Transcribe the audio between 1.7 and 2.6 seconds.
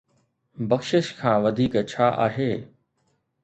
ڇا آهي؟